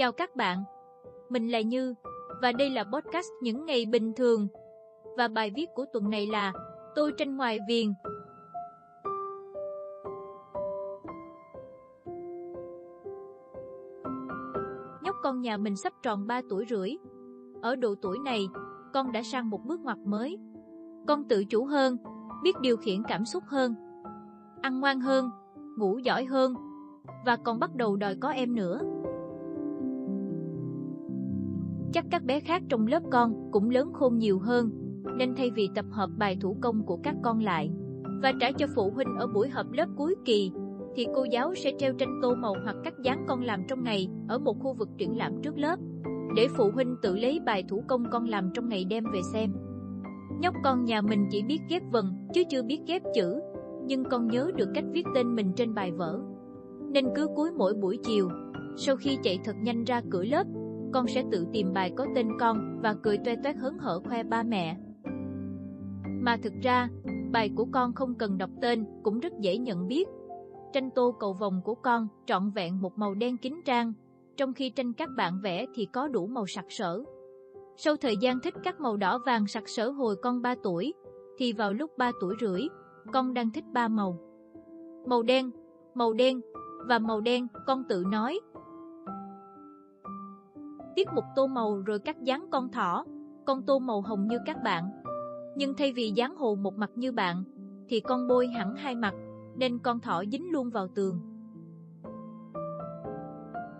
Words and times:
Chào 0.00 0.12
các 0.12 0.36
bạn, 0.36 0.64
mình 1.28 1.48
là 1.48 1.60
Như 1.60 1.94
và 2.42 2.52
đây 2.52 2.70
là 2.70 2.84
podcast 2.84 3.28
những 3.42 3.66
ngày 3.66 3.86
bình 3.86 4.12
thường. 4.16 4.48
Và 5.16 5.28
bài 5.28 5.50
viết 5.56 5.66
của 5.74 5.84
tuần 5.92 6.10
này 6.10 6.26
là 6.26 6.52
Tôi 6.94 7.12
tranh 7.16 7.36
ngoài 7.36 7.58
viền. 7.68 7.92
Nhóc 15.02 15.16
con 15.22 15.40
nhà 15.40 15.56
mình 15.56 15.76
sắp 15.76 15.92
tròn 16.02 16.26
3 16.26 16.40
tuổi 16.50 16.64
rưỡi. 16.70 16.90
Ở 17.62 17.76
độ 17.76 17.94
tuổi 18.02 18.18
này, 18.18 18.48
con 18.94 19.12
đã 19.12 19.22
sang 19.22 19.50
một 19.50 19.64
bước 19.64 19.80
ngoặt 19.80 19.98
mới. 19.98 20.38
Con 21.08 21.28
tự 21.28 21.44
chủ 21.44 21.64
hơn, 21.64 21.96
biết 22.42 22.60
điều 22.60 22.76
khiển 22.76 23.02
cảm 23.08 23.24
xúc 23.24 23.42
hơn, 23.46 23.74
ăn 24.62 24.80
ngoan 24.80 25.00
hơn, 25.00 25.30
ngủ 25.78 25.98
giỏi 25.98 26.24
hơn 26.24 26.54
và 27.26 27.36
còn 27.36 27.60
bắt 27.60 27.74
đầu 27.74 27.96
đòi 27.96 28.16
có 28.20 28.28
em 28.28 28.54
nữa. 28.54 28.80
Chắc 31.92 32.04
các 32.10 32.24
bé 32.24 32.40
khác 32.40 32.62
trong 32.68 32.86
lớp 32.86 33.02
con 33.12 33.50
cũng 33.52 33.70
lớn 33.70 33.92
khôn 33.92 34.18
nhiều 34.18 34.38
hơn, 34.38 34.70
nên 35.16 35.34
thay 35.36 35.50
vì 35.50 35.68
tập 35.74 35.84
hợp 35.90 36.10
bài 36.18 36.36
thủ 36.40 36.56
công 36.60 36.86
của 36.86 36.96
các 36.96 37.14
con 37.22 37.40
lại 37.40 37.70
và 38.22 38.32
trả 38.40 38.52
cho 38.52 38.66
phụ 38.74 38.90
huynh 38.90 39.16
ở 39.18 39.26
buổi 39.26 39.48
họp 39.48 39.72
lớp 39.72 39.86
cuối 39.96 40.14
kỳ, 40.24 40.52
thì 40.96 41.06
cô 41.14 41.24
giáo 41.24 41.54
sẽ 41.54 41.72
treo 41.78 41.92
tranh 41.92 42.18
tô 42.22 42.34
màu 42.34 42.54
hoặc 42.64 42.76
cắt 42.84 42.94
dán 43.04 43.24
con 43.28 43.42
làm 43.42 43.62
trong 43.68 43.84
ngày 43.84 44.08
ở 44.28 44.38
một 44.38 44.56
khu 44.60 44.74
vực 44.74 44.88
triển 44.98 45.16
lãm 45.16 45.32
trước 45.42 45.58
lớp, 45.58 45.78
để 46.36 46.48
phụ 46.56 46.70
huynh 46.74 46.96
tự 47.02 47.16
lấy 47.16 47.40
bài 47.46 47.64
thủ 47.68 47.82
công 47.88 48.04
con 48.12 48.28
làm 48.28 48.50
trong 48.54 48.68
ngày 48.68 48.84
đem 48.84 49.04
về 49.12 49.20
xem. 49.32 49.52
Nhóc 50.40 50.54
con 50.64 50.84
nhà 50.84 51.02
mình 51.02 51.26
chỉ 51.30 51.42
biết 51.42 51.60
ghép 51.68 51.82
vần 51.92 52.06
chứ 52.34 52.42
chưa 52.50 52.62
biết 52.62 52.80
ghép 52.86 53.02
chữ, 53.14 53.40
nhưng 53.86 54.04
con 54.04 54.26
nhớ 54.26 54.50
được 54.56 54.68
cách 54.74 54.84
viết 54.92 55.04
tên 55.14 55.34
mình 55.36 55.52
trên 55.56 55.74
bài 55.74 55.92
vở. 55.92 56.20
Nên 56.92 57.06
cứ 57.14 57.28
cuối 57.36 57.50
mỗi 57.56 57.74
buổi 57.74 57.98
chiều, 58.02 58.28
sau 58.76 58.96
khi 58.96 59.18
chạy 59.22 59.38
thật 59.44 59.56
nhanh 59.62 59.84
ra 59.84 60.02
cửa 60.10 60.24
lớp, 60.24 60.46
con 60.92 61.06
sẽ 61.08 61.24
tự 61.32 61.46
tìm 61.52 61.72
bài 61.72 61.92
có 61.96 62.06
tên 62.14 62.28
con 62.40 62.80
và 62.82 62.94
cười 63.02 63.18
toe 63.18 63.36
toét 63.36 63.56
hớn 63.56 63.78
hở 63.78 64.00
khoe 64.08 64.22
ba 64.22 64.42
mẹ. 64.42 64.76
Mà 66.22 66.36
thực 66.42 66.52
ra, 66.62 66.88
bài 67.32 67.50
của 67.56 67.66
con 67.72 67.94
không 67.94 68.14
cần 68.14 68.38
đọc 68.38 68.50
tên 68.62 68.84
cũng 69.02 69.20
rất 69.20 69.32
dễ 69.40 69.58
nhận 69.58 69.88
biết. 69.88 70.08
Tranh 70.72 70.90
tô 70.90 71.14
cầu 71.20 71.32
vồng 71.32 71.60
của 71.64 71.74
con 71.74 72.08
trọn 72.26 72.50
vẹn 72.50 72.82
một 72.82 72.98
màu 72.98 73.14
đen 73.14 73.36
kính 73.36 73.60
trang, 73.64 73.92
trong 74.36 74.52
khi 74.52 74.70
tranh 74.70 74.92
các 74.92 75.08
bạn 75.16 75.40
vẽ 75.42 75.66
thì 75.74 75.86
có 75.92 76.08
đủ 76.08 76.26
màu 76.26 76.46
sặc 76.46 76.64
sỡ. 76.68 77.02
Sau 77.76 77.96
thời 77.96 78.16
gian 78.16 78.40
thích 78.40 78.54
các 78.64 78.80
màu 78.80 78.96
đỏ 78.96 79.18
vàng 79.26 79.46
sặc 79.46 79.68
sỡ 79.68 79.90
hồi 79.90 80.16
con 80.22 80.42
3 80.42 80.54
tuổi, 80.62 80.94
thì 81.38 81.52
vào 81.52 81.72
lúc 81.72 81.90
3 81.98 82.12
tuổi 82.20 82.34
rưỡi, 82.40 82.62
con 83.12 83.34
đang 83.34 83.50
thích 83.50 83.64
ba 83.72 83.88
màu. 83.88 84.18
Màu 85.06 85.22
đen, 85.22 85.50
màu 85.94 86.12
đen 86.12 86.40
và 86.88 86.98
màu 86.98 87.20
đen, 87.20 87.46
con 87.66 87.84
tự 87.88 88.04
nói. 88.10 88.40
Tiết 90.96 91.08
mục 91.14 91.24
tô 91.36 91.46
màu 91.46 91.80
rồi 91.80 91.98
cắt 91.98 92.22
dán 92.22 92.46
con 92.50 92.72
thỏ, 92.72 93.04
con 93.46 93.62
tô 93.62 93.78
màu 93.78 94.00
hồng 94.00 94.26
như 94.26 94.38
các 94.46 94.62
bạn. 94.64 94.84
Nhưng 95.56 95.74
thay 95.74 95.92
vì 95.92 96.10
dán 96.10 96.36
hồ 96.36 96.54
một 96.54 96.74
mặt 96.74 96.90
như 96.94 97.12
bạn, 97.12 97.44
thì 97.88 98.00
con 98.00 98.28
bôi 98.28 98.46
hẳn 98.46 98.74
hai 98.76 98.94
mặt, 98.94 99.14
nên 99.56 99.78
con 99.78 100.00
thỏ 100.00 100.24
dính 100.32 100.52
luôn 100.52 100.70
vào 100.70 100.88
tường. 100.88 101.20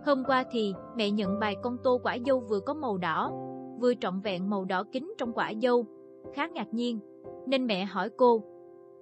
Hôm 0.06 0.24
qua 0.26 0.44
thì 0.50 0.74
mẹ 0.96 1.10
nhận 1.10 1.38
bài 1.38 1.56
con 1.62 1.76
tô 1.82 2.00
quả 2.02 2.16
dâu 2.26 2.40
vừa 2.40 2.60
có 2.60 2.74
màu 2.74 2.98
đỏ, 2.98 3.32
vừa 3.80 3.94
trọn 3.94 4.20
vẹn 4.20 4.50
màu 4.50 4.64
đỏ 4.64 4.84
kính 4.92 5.14
trong 5.18 5.32
quả 5.32 5.52
dâu. 5.62 5.86
Khá 6.34 6.46
ngạc 6.46 6.74
nhiên, 6.74 7.00
nên 7.46 7.66
mẹ 7.66 7.84
hỏi 7.84 8.10
cô. 8.16 8.42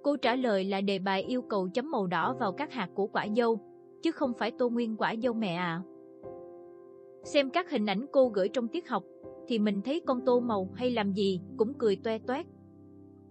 Cô 0.03 0.17
trả 0.17 0.35
lời 0.35 0.63
là 0.63 0.81
đề 0.81 0.99
bài 0.99 1.23
yêu 1.23 1.41
cầu 1.41 1.69
chấm 1.73 1.91
màu 1.91 2.07
đỏ 2.07 2.35
vào 2.39 2.51
các 2.51 2.73
hạt 2.73 2.89
của 2.93 3.07
quả 3.07 3.27
dâu, 3.35 3.59
chứ 4.01 4.11
không 4.11 4.33
phải 4.33 4.51
tô 4.51 4.69
nguyên 4.69 4.97
quả 4.97 5.15
dâu 5.23 5.33
mẹ 5.33 5.55
à. 5.55 5.81
Xem 7.23 7.49
các 7.49 7.69
hình 7.69 7.85
ảnh 7.85 8.05
cô 8.11 8.29
gửi 8.29 8.49
trong 8.49 8.67
tiết 8.67 8.89
học, 8.89 9.03
thì 9.47 9.59
mình 9.59 9.81
thấy 9.81 10.01
con 10.05 10.25
tô 10.25 10.39
màu 10.39 10.69
hay 10.75 10.91
làm 10.91 11.13
gì 11.13 11.41
cũng 11.57 11.73
cười 11.73 11.95
toe 11.95 12.19
toét. 12.27 12.45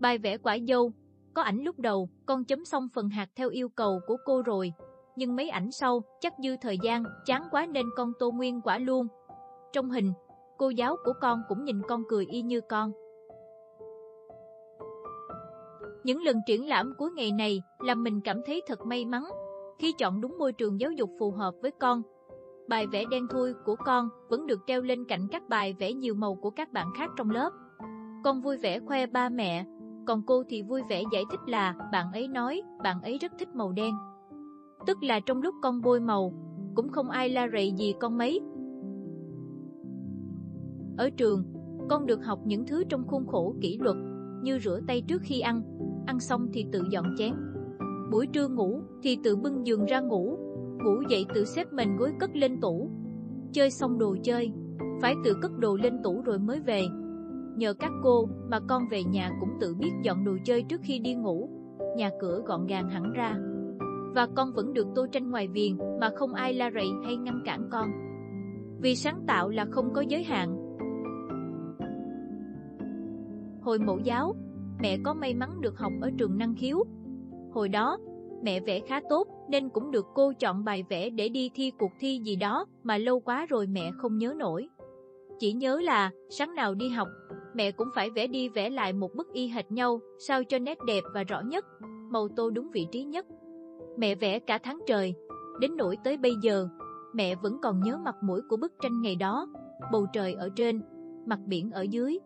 Bài 0.00 0.18
vẽ 0.18 0.38
quả 0.38 0.58
dâu, 0.68 0.92
có 1.34 1.42
ảnh 1.42 1.58
lúc 1.62 1.78
đầu, 1.78 2.08
con 2.26 2.44
chấm 2.44 2.64
xong 2.64 2.88
phần 2.94 3.08
hạt 3.08 3.28
theo 3.36 3.48
yêu 3.48 3.68
cầu 3.68 4.00
của 4.06 4.16
cô 4.24 4.42
rồi, 4.42 4.72
nhưng 5.16 5.36
mấy 5.36 5.48
ảnh 5.48 5.70
sau, 5.70 6.02
chắc 6.20 6.32
dư 6.42 6.56
thời 6.60 6.78
gian, 6.82 7.04
chán 7.26 7.42
quá 7.50 7.66
nên 7.66 7.86
con 7.96 8.12
tô 8.18 8.30
nguyên 8.30 8.60
quả 8.60 8.78
luôn. 8.78 9.06
Trong 9.72 9.90
hình, 9.90 10.12
cô 10.58 10.68
giáo 10.68 10.96
của 11.04 11.12
con 11.20 11.42
cũng 11.48 11.64
nhìn 11.64 11.82
con 11.88 12.02
cười 12.08 12.26
y 12.26 12.42
như 12.42 12.60
con. 12.60 12.92
Những 16.04 16.22
lần 16.22 16.36
triển 16.46 16.68
lãm 16.68 16.94
cuối 16.98 17.10
ngày 17.10 17.32
này 17.32 17.62
làm 17.78 18.02
mình 18.02 18.20
cảm 18.20 18.40
thấy 18.46 18.62
thật 18.66 18.86
may 18.86 19.04
mắn 19.04 19.24
khi 19.78 19.92
chọn 19.98 20.20
đúng 20.20 20.38
môi 20.38 20.52
trường 20.52 20.80
giáo 20.80 20.90
dục 20.90 21.10
phù 21.18 21.30
hợp 21.30 21.54
với 21.62 21.70
con. 21.70 22.02
Bài 22.68 22.86
vẽ 22.86 23.04
đen 23.10 23.26
thui 23.30 23.54
của 23.64 23.76
con 23.76 24.08
vẫn 24.28 24.46
được 24.46 24.60
treo 24.66 24.82
lên 24.82 25.04
cạnh 25.04 25.28
các 25.30 25.48
bài 25.48 25.76
vẽ 25.78 25.92
nhiều 25.92 26.14
màu 26.14 26.34
của 26.34 26.50
các 26.50 26.72
bạn 26.72 26.86
khác 26.96 27.10
trong 27.16 27.30
lớp. 27.30 27.50
Con 28.24 28.40
vui 28.40 28.56
vẻ 28.56 28.80
khoe 28.80 29.06
ba 29.06 29.28
mẹ, 29.28 29.66
còn 30.06 30.22
cô 30.26 30.42
thì 30.48 30.62
vui 30.62 30.82
vẻ 30.88 31.02
giải 31.12 31.24
thích 31.30 31.40
là 31.46 31.74
bạn 31.92 32.12
ấy 32.12 32.28
nói 32.28 32.62
bạn 32.82 33.02
ấy 33.02 33.18
rất 33.18 33.32
thích 33.38 33.48
màu 33.54 33.72
đen. 33.72 33.94
Tức 34.86 35.02
là 35.02 35.20
trong 35.20 35.42
lúc 35.42 35.54
con 35.62 35.80
bôi 35.82 36.00
màu, 36.00 36.32
cũng 36.74 36.88
không 36.88 37.10
ai 37.10 37.28
la 37.28 37.48
rầy 37.52 37.72
gì 37.72 37.94
con 38.00 38.18
mấy. 38.18 38.40
Ở 40.98 41.10
trường, 41.10 41.44
con 41.90 42.06
được 42.06 42.24
học 42.24 42.38
những 42.44 42.66
thứ 42.66 42.84
trong 42.88 43.06
khuôn 43.06 43.26
khổ 43.26 43.54
kỷ 43.60 43.78
luật 43.78 43.96
như 44.42 44.58
rửa 44.58 44.80
tay 44.86 45.02
trước 45.08 45.22
khi 45.22 45.40
ăn, 45.40 45.62
ăn 46.06 46.20
xong 46.20 46.48
thì 46.52 46.66
tự 46.72 46.82
dọn 46.90 47.14
chén. 47.18 47.34
Buổi 48.10 48.26
trưa 48.26 48.48
ngủ 48.48 48.80
thì 49.02 49.18
tự 49.24 49.36
bưng 49.36 49.66
giường 49.66 49.84
ra 49.84 50.00
ngủ, 50.00 50.38
ngủ 50.84 51.02
dậy 51.08 51.26
tự 51.34 51.44
xếp 51.44 51.72
mình 51.72 51.96
gối 51.96 52.12
cất 52.20 52.36
lên 52.36 52.60
tủ. 52.60 52.90
Chơi 53.52 53.70
xong 53.70 53.98
đồ 53.98 54.16
chơi, 54.22 54.52
phải 55.02 55.14
tự 55.24 55.34
cất 55.42 55.58
đồ 55.58 55.76
lên 55.76 56.02
tủ 56.02 56.22
rồi 56.22 56.38
mới 56.38 56.60
về. 56.60 56.82
Nhờ 57.56 57.74
các 57.74 57.92
cô 58.02 58.28
mà 58.48 58.60
con 58.68 58.82
về 58.90 59.04
nhà 59.04 59.30
cũng 59.40 59.50
tự 59.60 59.74
biết 59.74 59.90
dọn 60.02 60.24
đồ 60.24 60.36
chơi 60.44 60.62
trước 60.62 60.80
khi 60.82 60.98
đi 60.98 61.14
ngủ, 61.14 61.48
nhà 61.96 62.10
cửa 62.20 62.42
gọn 62.46 62.66
gàng 62.66 62.88
hẳn 62.88 63.12
ra. 63.12 63.36
Và 64.14 64.28
con 64.36 64.52
vẫn 64.52 64.72
được 64.72 64.86
tô 64.94 65.06
tranh 65.12 65.30
ngoài 65.30 65.48
viền 65.48 65.78
mà 66.00 66.10
không 66.16 66.34
ai 66.34 66.54
la 66.54 66.70
rầy 66.74 66.86
hay 67.04 67.16
ngăn 67.16 67.40
cản 67.44 67.68
con. 67.70 67.90
Vì 68.80 68.94
sáng 68.94 69.24
tạo 69.26 69.48
là 69.48 69.66
không 69.70 69.92
có 69.94 70.00
giới 70.00 70.24
hạn. 70.24 70.68
Hồi 73.62 73.78
mẫu 73.78 73.98
giáo, 73.98 74.34
mẹ 74.80 74.98
có 75.04 75.14
may 75.14 75.34
mắn 75.34 75.60
được 75.60 75.78
học 75.78 75.92
ở 76.00 76.10
trường 76.18 76.38
năng 76.38 76.54
khiếu. 76.54 76.84
Hồi 77.52 77.68
đó, 77.68 77.98
mẹ 78.42 78.60
vẽ 78.60 78.80
khá 78.80 79.00
tốt 79.08 79.28
nên 79.48 79.68
cũng 79.68 79.90
được 79.90 80.06
cô 80.14 80.32
chọn 80.40 80.64
bài 80.64 80.84
vẽ 80.88 81.10
để 81.10 81.28
đi 81.28 81.50
thi 81.54 81.72
cuộc 81.78 81.92
thi 82.00 82.20
gì 82.24 82.36
đó 82.36 82.66
mà 82.82 82.98
lâu 82.98 83.20
quá 83.20 83.46
rồi 83.46 83.66
mẹ 83.66 83.90
không 83.98 84.18
nhớ 84.18 84.34
nổi. 84.36 84.68
Chỉ 85.38 85.52
nhớ 85.52 85.80
là 85.80 86.10
sáng 86.30 86.54
nào 86.54 86.74
đi 86.74 86.88
học, 86.88 87.08
mẹ 87.54 87.70
cũng 87.70 87.88
phải 87.94 88.10
vẽ 88.10 88.26
đi 88.26 88.48
vẽ 88.48 88.70
lại 88.70 88.92
một 88.92 89.14
bức 89.14 89.32
y 89.32 89.48
hệt 89.48 89.72
nhau 89.72 90.00
sao 90.18 90.44
cho 90.44 90.58
nét 90.58 90.78
đẹp 90.86 91.04
và 91.14 91.22
rõ 91.22 91.40
nhất, 91.40 91.64
màu 92.10 92.28
tô 92.36 92.50
đúng 92.50 92.70
vị 92.70 92.86
trí 92.92 93.04
nhất. 93.04 93.26
Mẹ 93.98 94.14
vẽ 94.14 94.38
cả 94.38 94.58
tháng 94.58 94.80
trời, 94.86 95.14
đến 95.60 95.76
nỗi 95.76 95.96
tới 96.04 96.16
bây 96.16 96.32
giờ, 96.42 96.68
mẹ 97.14 97.34
vẫn 97.34 97.58
còn 97.62 97.80
nhớ 97.80 97.98
mặt 98.04 98.16
mũi 98.22 98.40
của 98.48 98.56
bức 98.56 98.72
tranh 98.82 99.02
ngày 99.02 99.16
đó, 99.16 99.46
bầu 99.92 100.06
trời 100.12 100.34
ở 100.34 100.48
trên, 100.56 100.82
mặt 101.26 101.38
biển 101.46 101.70
ở 101.70 101.82
dưới. 101.82 102.18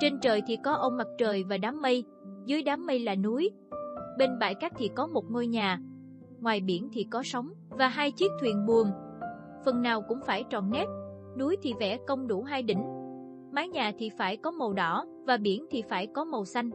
Trên 0.00 0.20
trời 0.20 0.42
thì 0.46 0.56
có 0.64 0.72
ông 0.72 0.96
mặt 0.96 1.06
trời 1.18 1.44
và 1.44 1.58
đám 1.58 1.82
mây, 1.82 2.04
dưới 2.46 2.62
đám 2.62 2.86
mây 2.86 2.98
là 2.98 3.14
núi. 3.14 3.50
Bên 4.20 4.38
bãi 4.38 4.54
cát 4.54 4.72
thì 4.76 4.90
có 4.94 5.06
một 5.06 5.30
ngôi 5.30 5.46
nhà, 5.46 5.80
ngoài 6.40 6.60
biển 6.60 6.88
thì 6.92 7.04
có 7.04 7.22
sóng 7.24 7.50
và 7.70 7.88
hai 7.88 8.10
chiếc 8.10 8.30
thuyền 8.40 8.66
buồm. 8.66 8.86
Phần 9.64 9.82
nào 9.82 10.02
cũng 10.08 10.20
phải 10.26 10.44
tròn 10.50 10.70
nét, 10.70 10.86
núi 11.38 11.56
thì 11.62 11.74
vẽ 11.80 11.98
công 12.06 12.28
đủ 12.28 12.42
hai 12.42 12.62
đỉnh, 12.62 12.82
mái 13.52 13.68
nhà 13.68 13.92
thì 13.98 14.10
phải 14.18 14.36
có 14.36 14.50
màu 14.50 14.72
đỏ 14.72 15.06
và 15.26 15.36
biển 15.36 15.66
thì 15.70 15.82
phải 15.82 16.06
có 16.06 16.24
màu 16.24 16.44
xanh. 16.44 16.70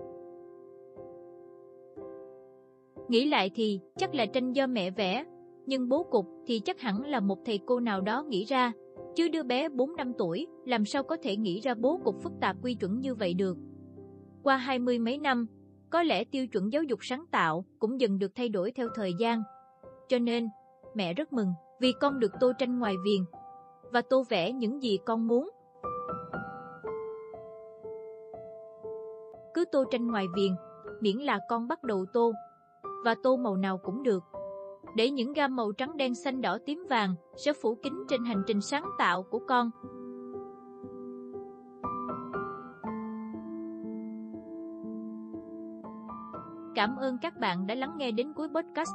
Nghĩ 3.07 3.25
lại 3.25 3.51
thì 3.55 3.79
chắc 3.97 4.15
là 4.15 4.25
tranh 4.25 4.53
do 4.53 4.67
mẹ 4.67 4.91
vẽ, 4.91 5.25
nhưng 5.65 5.89
bố 5.89 6.03
cục 6.03 6.25
thì 6.45 6.59
chắc 6.59 6.79
hẳn 6.79 7.05
là 7.05 7.19
một 7.19 7.37
thầy 7.45 7.59
cô 7.65 7.79
nào 7.79 8.01
đó 8.01 8.23
nghĩ 8.23 8.43
ra, 8.43 8.71
chứ 9.15 9.27
đứa 9.27 9.43
bé 9.43 9.69
4 9.69 9.95
năm 9.95 10.13
tuổi 10.17 10.47
làm 10.65 10.85
sao 10.85 11.03
có 11.03 11.17
thể 11.21 11.35
nghĩ 11.35 11.59
ra 11.59 11.73
bố 11.73 11.99
cục 12.03 12.21
phức 12.23 12.33
tạp 12.41 12.55
quy 12.63 12.73
chuẩn 12.73 12.99
như 12.99 13.15
vậy 13.15 13.33
được. 13.33 13.57
Qua 14.43 14.57
hai 14.57 14.79
mươi 14.79 14.99
mấy 14.99 15.17
năm, 15.17 15.47
có 15.89 16.03
lẽ 16.03 16.23
tiêu 16.23 16.47
chuẩn 16.47 16.73
giáo 16.73 16.83
dục 16.83 16.99
sáng 17.01 17.25
tạo 17.31 17.65
cũng 17.79 17.99
dần 17.99 18.19
được 18.19 18.31
thay 18.35 18.49
đổi 18.49 18.71
theo 18.71 18.87
thời 18.95 19.13
gian. 19.19 19.43
Cho 20.07 20.19
nên, 20.19 20.47
mẹ 20.95 21.13
rất 21.13 21.33
mừng 21.33 21.53
vì 21.81 21.93
con 22.01 22.19
được 22.19 22.31
tô 22.39 22.51
tranh 22.59 22.79
ngoài 22.79 22.95
viền 23.05 23.21
và 23.91 24.01
tô 24.09 24.23
vẽ 24.29 24.51
những 24.51 24.83
gì 24.83 24.99
con 25.05 25.27
muốn. 25.27 25.49
Cứ 29.53 29.65
tô 29.71 29.83
tranh 29.91 30.07
ngoài 30.07 30.25
viền, 30.35 30.51
miễn 31.01 31.17
là 31.17 31.39
con 31.49 31.67
bắt 31.67 31.83
đầu 31.83 32.05
tô, 32.13 32.33
và 33.05 33.15
tô 33.23 33.37
màu 33.37 33.57
nào 33.57 33.77
cũng 33.77 34.03
được. 34.03 34.23
Để 34.95 35.09
những 35.09 35.33
gam 35.33 35.55
màu 35.55 35.71
trắng 35.71 35.97
đen 35.97 36.15
xanh 36.15 36.41
đỏ 36.41 36.57
tím 36.65 36.85
vàng 36.89 37.15
sẽ 37.37 37.53
phủ 37.53 37.75
kín 37.83 37.93
trên 38.09 38.25
hành 38.25 38.43
trình 38.47 38.61
sáng 38.61 38.85
tạo 38.97 39.23
của 39.23 39.39
con. 39.47 39.71
Cảm 46.75 46.95
ơn 46.95 47.17
các 47.17 47.39
bạn 47.39 47.67
đã 47.67 47.75
lắng 47.75 47.95
nghe 47.97 48.11
đến 48.11 48.33
cuối 48.35 48.47
podcast. 48.47 48.89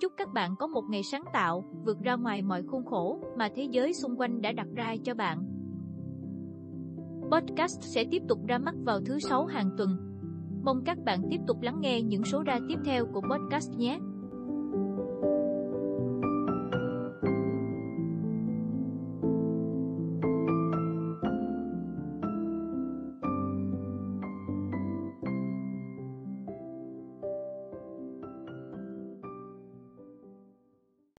Chúc 0.00 0.12
các 0.16 0.32
bạn 0.32 0.54
có 0.58 0.66
một 0.66 0.82
ngày 0.90 1.02
sáng 1.02 1.24
tạo, 1.32 1.64
vượt 1.84 2.00
ra 2.02 2.14
ngoài 2.14 2.42
mọi 2.42 2.62
khuôn 2.62 2.84
khổ 2.84 3.20
mà 3.38 3.48
thế 3.56 3.68
giới 3.70 3.92
xung 3.92 4.20
quanh 4.20 4.42
đã 4.42 4.52
đặt 4.52 4.66
ra 4.76 4.94
cho 5.04 5.14
bạn. 5.14 5.38
Podcast 7.30 7.80
sẽ 7.80 8.04
tiếp 8.10 8.22
tục 8.28 8.38
ra 8.48 8.58
mắt 8.58 8.74
vào 8.84 9.00
thứ 9.00 9.18
sáu 9.18 9.46
hàng 9.46 9.70
tuần. 9.78 9.90
Mong 10.64 10.84
các 10.84 10.98
bạn 11.04 11.20
tiếp 11.30 11.40
tục 11.46 11.60
lắng 11.60 11.78
nghe 11.80 12.02
những 12.02 12.24
số 12.24 12.42
ra 12.42 12.58
tiếp 12.68 12.78
theo 12.84 13.06
của 13.06 13.20
podcast 13.20 13.70
nhé. 13.76 13.98